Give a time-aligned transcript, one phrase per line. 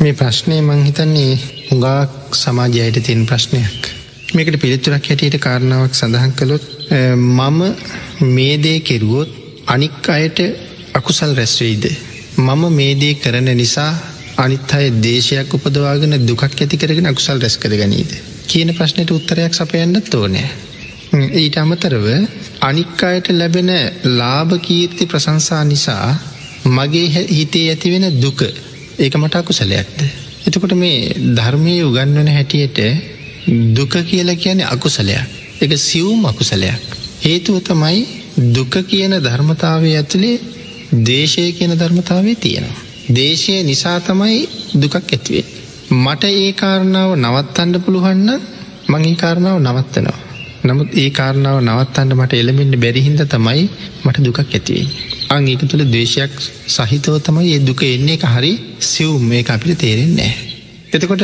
[0.00, 1.32] මේ ප්‍රශ්නය මංහිතන්නේ
[1.64, 3.80] හුඟාක් සමාජයට තියෙන් ප්‍රශ්නයක්.
[4.34, 6.64] මේකට පිළිතුරක් හැටියට කාරණාවක් සඳහන් කළොත්
[7.16, 7.58] මම
[8.28, 9.30] මේ දේ කෙරුවොත්
[9.66, 10.38] අනික් අයට
[10.94, 11.84] අකුසල් රැස්වෙයිද.
[12.38, 13.92] මම මේ දේ කරන නිසා
[14.36, 18.10] අනිත් අය දේශයක් උපදවාගෙන දුකක් ඇති කරගෙන අකුසල් රැස් කර ගනීද.
[18.46, 20.48] කියන ප්‍රශ්නයට උත්තරයක් සපයන්නත් ඕනෑ.
[21.34, 22.06] ඊට අමතරව
[22.62, 23.70] අනික් අයට ලැබෙන
[24.14, 26.08] ලාභ කීර්ති ප්‍රසංසා නිසා
[26.70, 28.40] මගේ හිතේ ඇතිවෙන දුක
[29.00, 30.00] ඒක මට අකුසලයක්ද.
[30.46, 32.78] එතකොට මේ ධර්මය උගන්වන හැටියට
[33.70, 35.24] දුක කියලා කියන අකුසලයක්.
[35.60, 36.80] එක සිවුම් අකුසලයක්.
[37.20, 37.98] හේතුව තමයි
[38.50, 40.40] දුක කියන ධර්මතාවය ඇතුළේ
[41.02, 42.80] දේශය කියන ධර්මතාවේ තියෙනවා.
[43.10, 45.44] දේශය නිසා තමයි දුකක් ඇතිවේ.
[45.96, 48.28] මට ඒ කාරණාව නවත්තන්න පුළුවන්න
[48.88, 50.18] මං ඒ කාරණාව නවත්තනවා.
[50.64, 53.64] නමුත් ඒ කාරණාව නවත්තන්න මට එළමෙන්න්න බැරිහින්ද තමයි
[54.04, 54.86] මට දුකක් ඇතිවේ.
[55.30, 56.32] අං ඒක තුළ දේශයක්
[56.68, 58.52] සහිතව තමයි ඒ දුක එන්නේ එක හරි
[58.84, 60.32] සිව්ම් මේ අපිට තේරෙන්නේ.
[60.90, 61.22] එතකොට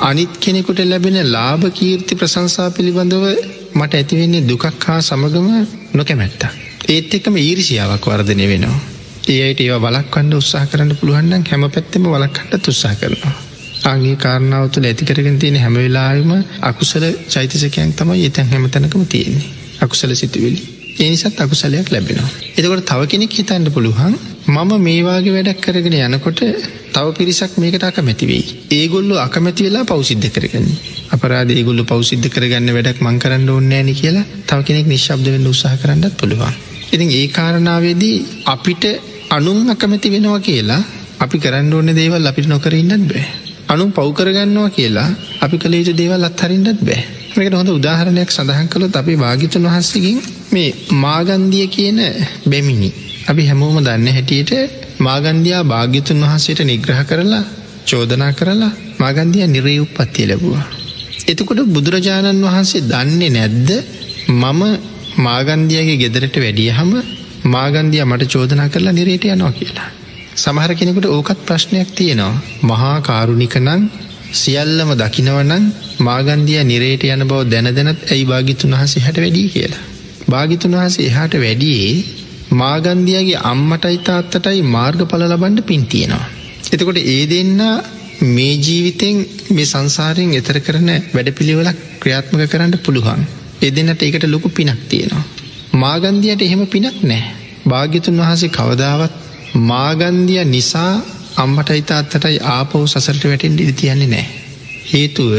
[0.00, 3.24] අනිත් කෙනෙකුට ලැබෙන ලාභ කීර්ති ප්‍රසංසා පිළිබඳව
[3.74, 5.48] මට ඇතිවෙන්නේ දුකක් හා සමගම
[5.92, 6.42] නොකැමැත්ත.
[6.88, 8.78] ඒත් එක්කම ඊරිසියාවක් වර්ධනය වෙනවා.
[9.28, 13.34] ඒයට ඒවා බලක්වන්න උත්සාහ කරන්න පුළුවන්න්න හැම පැත්තෙම වලක්කට උත්සාහ කරනවා.
[13.84, 16.32] අගේ කාරණාව තුළ ඇතිකරගෙන තියෙන හැමවෙලාම
[16.62, 19.54] අකුසල චෛතසකයන් තමයි එතැන් හැමතැනකම තියෙන්නේ.
[19.80, 20.77] අකුසල සිතුවිලි.
[20.98, 22.30] ඒනිසත් අකුසලයක් ලැබෙනවා.
[22.52, 24.14] එතකොට තව කෙනෙක් හිතන්න පුළුවන්
[24.48, 26.40] මම මේවාගේ වැඩක් කරගෙන යනකොට
[26.92, 28.44] තව පිරිසක් මේකට අකමැතිවෙයි.
[28.70, 30.66] ඒගොල්ලු අකමැති වෙලා පෞසිද්ධ කරගන්න.
[31.10, 36.14] අපරාධ ඒගොල්ලු පෞසිද්ධ කරගන්න වැඩක් මං කරන්න ඕන්නෑන කියලා තව කෙනෙක් නිශ්ශබ්ද වෙන්න උත්සාහ කරන්නත්
[36.16, 36.54] පුළුවන්.
[36.92, 38.84] ඉතින් ඒ කාරණාවේදී අපිට
[39.30, 40.82] අනුන් අකමැති වෙනවා කියලා
[41.20, 43.24] අපි කරන්න ඕන්න දේවල් අපිට නොකරන්නත් බෑ.
[43.68, 45.08] අනුම් පෞකරගන්නවා කියලා
[45.40, 47.00] අපි කළ යුතු දේවල් අත්හරින්නත් බෑ.
[47.36, 52.00] මේකට හොඳ උදාහරණයක් සඳහන් කළොත් අපි භාගිතුන් වහන්සේකින් මේ මාගන්දිය කියන
[52.46, 52.90] බැමිණි.
[53.28, 54.52] අපි හැමෝම දන්න හැටියට
[55.00, 57.44] මාගන්දයා භාග්‍යතුන් වහන්සේට නිග්‍රහ කරලා
[57.86, 60.64] චෝදනා කරලා මාගන්දිය නිරේ උපත්තිය ලැබවා.
[61.28, 63.70] එතකොට බුදුරජාණන් වහන්සේ දන්නේ නැද්ද
[64.32, 64.62] මම
[65.18, 66.90] මාගන්දියගේ ගෙදරට වැඩියහම
[67.46, 69.88] මාගන්දිය මට චෝදනා කරලා නිරේට යනවා කියලා.
[70.36, 72.40] සමහර කෙනෙකුට ඕකත් ප්‍රශ්නයක් තියෙනවා.
[72.62, 73.84] මහා කාරුණිකනං
[74.32, 75.64] සියල්ලම දකිනවනං
[76.00, 79.84] මාගන්දිය නිරේට යන බව දැන දැනත් ඇයි භාගිතුන් වහසේ හැට වැඩී කියලා.
[80.28, 81.92] භාගිතුන් වහසේ එහාට වැඩියේ
[82.52, 86.26] මාගන්දියගේ අම්මටයි තාත්තටයි මාර්ග පල ලබන්ඩ පින්තියෙනවා.
[86.72, 87.60] එතකොට ඒ දෙන්න
[88.28, 89.16] මේ ජීවිතෙන්
[89.50, 93.22] මේ සංසාරයෙන් එතර කරන වැඩ පිළිවෙලක් ක්‍රියාත්මක කරන්න පුළුවන්.
[93.62, 95.24] එදෙනට ඒකට ලොකු පිනක් තියෙනවා.
[95.74, 97.22] මාගන්දියට එහෙම පිනක් නෑ.
[97.66, 99.14] භාග්‍යතුන් වහසේ කවදාවත්
[99.64, 100.92] මාගන්දිය නිසා
[101.36, 104.26] අම්මටයි තාත්තටයි ආපව් සසරට වැටෙන් ඉඩි තියන්නේ නෑ.
[104.86, 105.32] හේතුව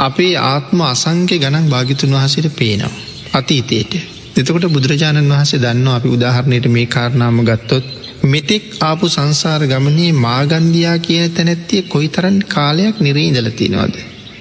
[0.00, 2.94] අපේ ආත්ම අසංක්‍ය ගණන් භාගිතුන් වහසට පේනවා.
[3.32, 4.17] අතීතයට.
[4.38, 7.86] එතකොට බුදුරජාණන් වහන්සේ දන්න අපි උදාහරණයට මේ කාරණාම ගත්තොත්
[8.24, 13.94] මෙතෙක් ආපු සංසාර ගමනේ මාගන්දයා කියන තැනැත්තිය කොයි තරන් කාලයක් නිරේඉදල තියෙනවාද.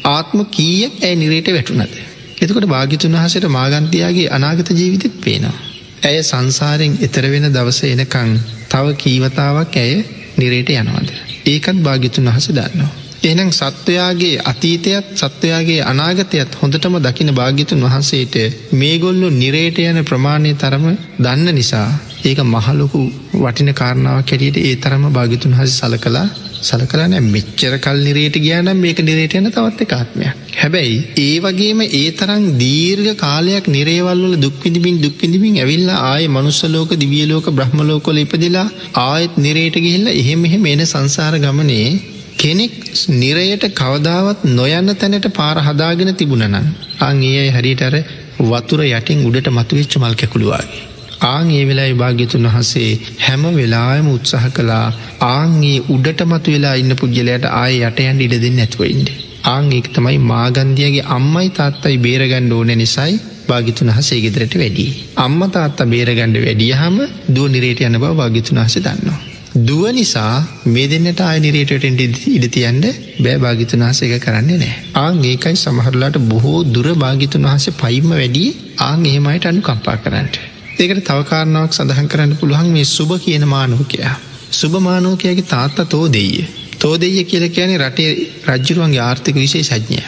[0.07, 1.95] ආත්ම කීයක් ඇය නිරේට වැටුනද.
[2.37, 5.57] එතකොට භාගිතුන් වහසට මාගන්තියාගේ අනාගත ජීවිතත් පේනවා.
[6.03, 8.31] ඇය සංසාරෙන් එතර වෙන දවස එනකං
[8.67, 9.97] තව කීවතාවක් ඇය
[10.37, 11.09] නිරේට යනවාද.
[11.45, 13.06] ඒකත් භාගිතුන් වහස දන්නවා.
[13.23, 18.35] එනම් සත්වයාගේ අතීතයත් සත්වයාගේ අනාගතයත් හොඳටම දකින භාග්‍යතුන් වහන්සේට
[18.73, 20.85] මේගොල්ලු නිරේට යන ප්‍රමාණය තරම
[21.19, 21.87] දන්න නිසා
[22.23, 23.01] ඒක මහලොකු
[23.35, 26.27] වටින කාරණාව කැටියට ඒ තරම භාගිතුන් හසි සල කලා
[26.59, 30.33] සල කරන මෙච්චර කල් නිරේට ගියානම් මේක නිරේට යන තවත් කාත්මයක්.
[30.53, 38.17] හැබැයි ඒ වගේම ඒ තරම් දීර්ඝ කාලයක් නිරේවල්වල දුක්විදිමින් දුක්විදිමින් ඇවිල්ලා ආය මනුස්සලෝක දිවියලෝක බ්‍රහ්මලෝකොල
[38.17, 38.67] ඉපදිලා
[39.01, 41.89] ආයත් නිරේට ගිහිල්ල එහෙම එහෙම එන සංසාර ගමනේ
[42.37, 42.73] කෙනෙක්
[43.13, 46.57] නිරයට කවදාවත් නොයන්න තැනට පාර හදාගෙන තිබුණනන්
[47.01, 47.95] අං ඒ හරිට අර
[48.41, 50.83] වතුර යටින් උඩට මතුවෙච්ච මල් කැකුළුවාගේ.
[51.25, 52.89] ආං ඒ වෙලා භාග්‍යතුන් වහසේ
[53.19, 54.85] හැම වෙලාම උත්සාහ කලා
[55.27, 59.09] ආංගේ උඩට මතු වෙලා ඉන්න පුද්ගලයට ආය යට යන් ඉඩ දෙන්න ඇත්වයින්ට.
[59.45, 63.15] ආංඒක තමයි මාගන්දියගේ අම්මයි තාත්තයි බේරගණ්ඩ ඕන නිසයි
[63.47, 64.85] භාගිතුන් හසේ ගෙදරට වැඩි.
[65.17, 69.26] අම්ම තාත්තා බේරගණ්ඩ වැඩියහම දුව නිරේට යන බව භාගිතුන් හස දන්නවා.
[69.59, 71.85] දුව නිසා මේ දෙන්නට ආයනිරේටට
[72.29, 72.85] ඉඩ තියන්ට
[73.17, 78.43] බෑ භාගිතුන් වහස එක කරන්නේ නෑ ආං ඒකයි සමහරලාට බොහෝ දුර භාගිතුන් වහස පයිම වැඩි
[78.79, 80.35] ආං එහෙමයිට අනු කම්පා කරන්නට.
[80.77, 84.13] ඒකට තවකාරණාවක් සඳහන් කරන්න පුළුවන් මේ සුභ කියන මානෝකයා.
[84.51, 86.45] සුභ මානෝකයාගේ තාත්ත තෝ දෙය.
[86.77, 88.11] තෝ දෙය කියල කියන රටේ
[88.47, 90.03] රජ්ජුරුවන්ගේ ආර්ථික විශේ සඥය.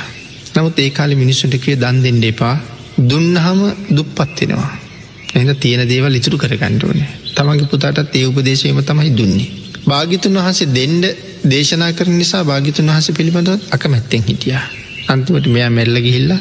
[0.53, 2.55] නමුත් ඒ කාලි මිනිස්සුන්ට කිය දන් දෙන්න එපා
[3.05, 4.71] දුන්නහම දුප්පත්වෙනවා.
[5.39, 9.49] එඳ තියෙන දේවල් ඉතුරු කරගණ්ඩුවනේ තමගේ පුතාටත් ඒ උපදේශයම තමයි දුන්නේ.
[9.87, 11.05] භාගිතුන් වහන්සේ දෙන්ඩ
[11.45, 14.57] දේශනා කර නිසා භාගිතුන් වහස පිළිබඳවත් අකමැත්තෙන් හිටිය.
[15.07, 16.31] අන්තිමට මෙයා මැල්ල ගිහිල්ල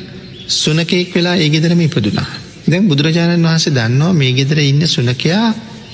[0.54, 2.28] සුනකෙක් වෙලා ඒ ගෙදරම ඉපදුනා.
[2.66, 5.46] දැන් බුදුරජාණන් වහන්සේ දන්නවා මේ ගෙදර ඉන්න සුනකයා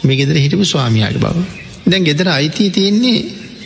[0.05, 1.37] මේ ගෙදර හිටපු ස්වාමියාගේ බව.
[1.87, 3.19] දැන් ගෙදර අයිතිය තියෙන්නේ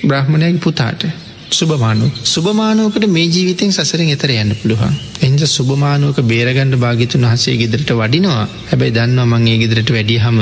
[0.04, 1.02] බ්‍රහ්මණයගේ පුතාට.
[1.50, 4.94] සුභමානුව සුභමානුවකට මේ ජීවිතෙන් සසරෙන් එතර යන්න පුළුවන්.
[5.22, 8.44] එන්ජ සුභමානුවක බේරගණ්ඩ භාගිතුන් වහසේ ගෙදරට වඩිනවා.
[8.66, 10.38] හැබැයි දන්නවා මංගේ ගෙදරට වැඩිය හම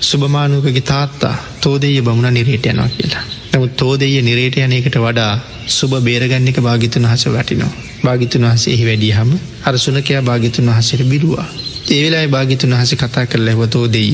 [0.00, 3.24] සුභමානුවකගේ තාත්තා තෝදෙය බමුණ නිරේට යනවා කියලා.
[3.52, 5.32] නමුත් තෝදෙය නිරේට යනකට වඩා
[5.70, 7.72] සුභ බේරගන්නික භාගිතුන් හස වැටිනවා.
[8.04, 9.30] භාගිතුන් වහසේ එහි වැඩිය හම
[9.64, 11.46] අර සුනකයා භාගිතුන් වහසට බිරුවා
[11.90, 14.10] ඒවෙලායි භාගිතුන් වහස කතා කරල ඇවතෝ දෙය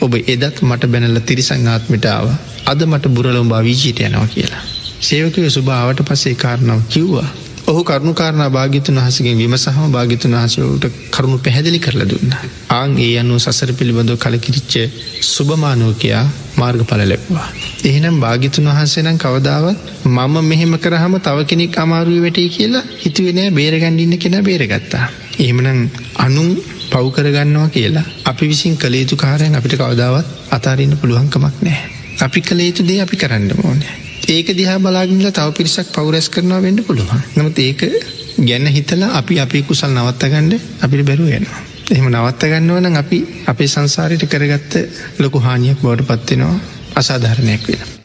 [0.00, 2.26] ඔබ එදත් මට බැනල තිරිසංආත්මිටාව
[2.66, 4.64] අද මට බුරලොම් භාවිජීට යනවා කියලා.
[5.00, 7.28] සේවකය සුභාවට පසේ කාරණාව කිව්වා.
[7.66, 12.32] ඔහු කරුණු කාරණ භාගිතුන් වහසගේ විමසහම භාගිතුන් වහසට කරුණු පැහැදිලි කරල දුන්න.
[12.70, 14.74] ආං ඒ අනුව සසර පිළිබඳව කලකිරිච්ච
[15.24, 16.24] සුභමානුවකයා
[16.56, 17.46] මාර්ග පල ලැබවා.
[17.84, 24.18] එහෙනම් භාගිතුන් වහන්සේ නම් කවදාවත් මම මෙහෙම කරහම තව කෙනෙක් අමාරුව වැටේ කියලා හිතුවෙනෑ බේරගණ්ඩින්න
[24.18, 25.06] කෙන බේරගත්තා.
[25.38, 25.80] එහෙමනම්
[26.18, 26.50] අනුන්
[26.90, 31.80] පව්කරගන්නවා කියලා අපි විසින් කළේතු කාරයෙන් අපිට කවදාවත් අතාරන්න පුළුවන්කමක් නෑ.
[32.20, 34.07] අපි කළේතු දේ අපි කරන්න ඕනෑ.
[34.28, 37.80] ඒක දිහා බලාගින්ල තව පිරිසක් පවරැස් කරනවා වෙන්න පුළුවන් නමුත් ඒක
[38.40, 41.60] ගැන්න හිතලා අපි අපේ කුසල් නවත්තගණ්ඩ අපිට බැරුව යනවා.
[41.88, 44.74] එහෙම නවත්ත ගන්නවන අපි අපේ සංසාරයට කරගත්ත
[45.18, 46.58] ලොකු හානියක් බවට පත්වෙනවා
[46.94, 47.88] අසාධාරණයක් වෙන.